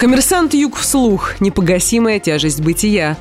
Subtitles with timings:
[0.00, 1.38] Коммерсант Юг вслух.
[1.42, 3.18] Непогасимая тяжесть бытия.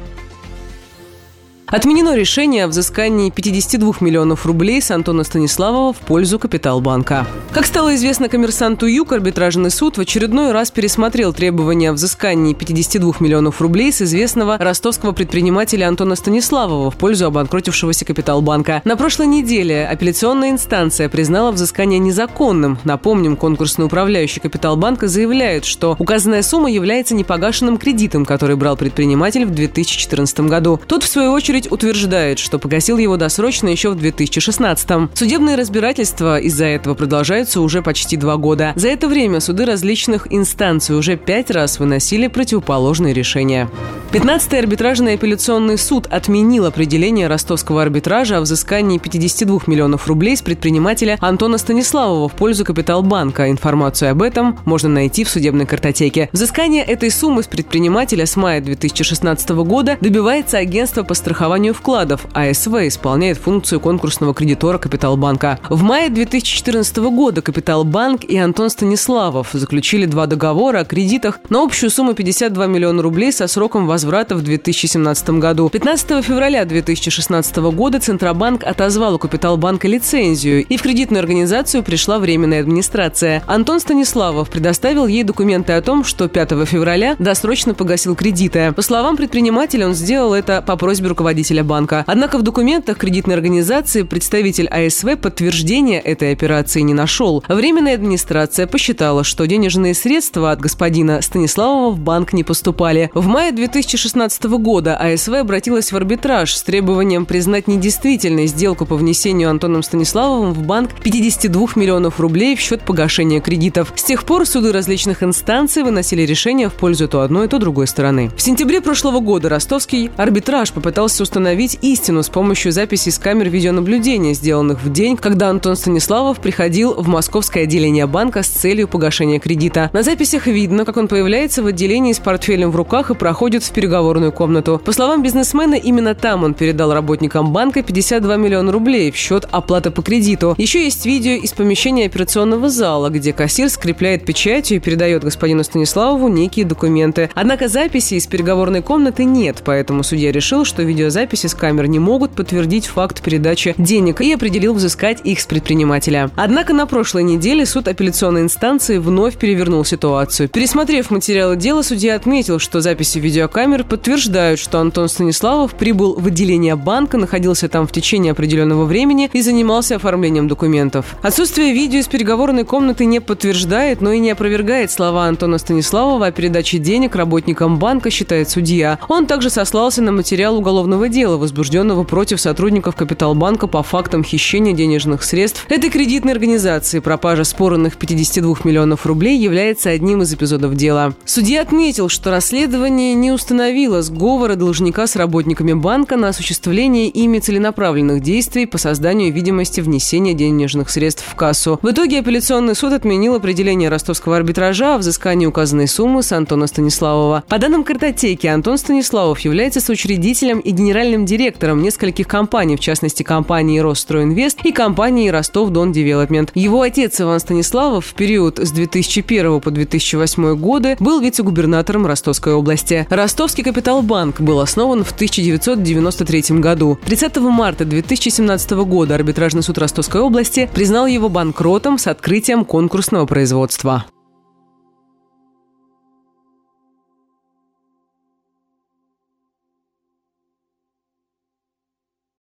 [1.71, 7.27] Отменено решение о взыскании 52 миллионов рублей с Антона Станиславова в пользу Капиталбанка.
[7.51, 13.13] Как стало известно коммерсанту ЮК, арбитражный суд в очередной раз пересмотрел требования о взыскании 52
[13.19, 18.81] миллионов рублей с известного ростовского предпринимателя Антона Станиславова в пользу обанкротившегося Капиталбанка.
[18.83, 22.79] На прошлой неделе апелляционная инстанция признала взыскание незаконным.
[22.83, 29.51] Напомним, конкурсный управляющий Капиталбанка заявляет, что указанная сумма является непогашенным кредитом, который брал предприниматель в
[29.51, 30.79] 2014 году.
[30.87, 35.11] Тот, в свою очередь, очередь, утверждает, что погасил его досрочно еще в 2016-м.
[35.13, 38.73] Судебные разбирательства из-за этого продолжаются уже почти два года.
[38.75, 43.69] За это время суды различных инстанций уже пять раз выносили противоположные решения.
[44.11, 51.19] 15-й арбитражный апелляционный суд отменил определение ростовского арбитража о взыскании 52 миллионов рублей с предпринимателя
[51.21, 53.51] Антона Станиславова в пользу Капиталбанка.
[53.51, 56.27] Информацию об этом можно найти в судебной картотеке.
[56.31, 62.25] Взыскание этой суммы с предпринимателя с мая 2016 года добивается агентство по страхованию вкладов.
[62.33, 65.59] АСВ исполняет функцию конкурсного кредитора Капиталбанка.
[65.69, 71.91] В мае 2014 года Капиталбанк и Антон Станиславов заключили два договора о кредитах на общую
[71.91, 73.98] сумму 52 миллиона рублей со сроком возврата
[74.35, 75.69] в 2017 году.
[75.69, 82.61] 15 февраля 2016 года Центробанк отозвал у Капиталбанка лицензию, и в кредитную организацию пришла временная
[82.61, 83.43] администрация.
[83.47, 88.71] Антон Станиславов предоставил ей документы о том, что 5 февраля досрочно погасил кредиты.
[88.71, 92.03] По словам предпринимателя, он сделал это по просьбе руководителя банка.
[92.07, 97.43] Однако в документах кредитной организации представитель АСВ подтверждения этой операции не нашел.
[97.47, 103.09] Временная администрация посчитала, что денежные средства от господина Станиславова в банк не поступали.
[103.13, 103.51] В мае
[103.89, 110.53] 2016 года АСВ обратилась в арбитраж с требованием признать недействительной сделку по внесению Антоном Станиславовым
[110.53, 113.91] в банк 52 миллионов рублей в счет погашения кредитов.
[113.95, 118.29] С тех пор суды различных инстанций выносили решения в пользу то одной, то другой стороны.
[118.37, 124.35] В сентябре прошлого года ростовский арбитраж попытался установить истину с помощью записей с камер видеонаблюдения,
[124.35, 129.89] сделанных в день, когда Антон Станиславов приходил в московское отделение банка с целью погашения кредита.
[129.93, 133.65] На записях видно, как он появляется в отделении с портфелем в руках и проходит в
[133.79, 134.81] переговорную комнату.
[134.83, 139.89] По словам бизнесмена, именно там он передал работникам банка 52 миллиона рублей в счет оплаты
[139.89, 140.53] по кредиту.
[140.57, 146.27] Еще есть видео из помещения операционного зала, где кассир скрепляет печатью и передает господину Станиславову
[146.27, 147.29] некие документы.
[147.33, 151.99] Однако записи из переговорной комнаты нет, поэтому судья решил, что видеозапись записи с камер не
[151.99, 156.31] могут подтвердить факт передачи денег и определил взыскать их с предпринимателя.
[156.35, 160.49] Однако на прошлой неделе суд апелляционной инстанции вновь перевернул ситуацию.
[160.49, 166.75] Пересмотрев материалы дела, судья отметил, что записи видеокамер подтверждают, что Антон Станиславов прибыл в отделение
[166.75, 171.15] банка, находился там в течение определенного времени и занимался оформлением документов.
[171.21, 176.31] Отсутствие видео из переговорной комнаты не подтверждает, но и не опровергает слова Антона Станиславова о
[176.31, 178.99] передаче денег работникам банка, считает судья.
[179.07, 185.23] Он также сослался на материал уголовного дела, возбужденного против сотрудников Капиталбанка по фактам хищения денежных
[185.23, 186.99] средств этой кредитной организации.
[186.99, 191.13] Пропажа спорных 52 миллионов рублей является одним из эпизодов дела.
[191.23, 193.58] Судья отметил, что расследование не установило
[194.01, 200.89] сговора должника с работниками банка на осуществление ими целенаправленных действий по созданию видимости внесения денежных
[200.89, 201.79] средств в кассу.
[201.81, 207.43] В итоге апелляционный суд отменил определение ростовского арбитража о взыскании указанной суммы с Антона Станиславова.
[207.47, 213.79] По данным картотеки, Антон Станиславов является соучредителем и генеральным директором нескольких компаний, в частности компании
[213.79, 216.51] «Росстройинвест» и компании «Ростов-Дон Девелопмент».
[216.55, 223.07] Его отец Иван Станиславов в период с 2001 по 2008 годы был вице-губернатором Ростовской области.
[223.49, 226.99] Ростовский капиталбанк был основан в 1993 году.
[227.03, 234.05] 30 марта 2017 года арбитражный суд Ростовской области признал его банкротом с открытием конкурсного производства.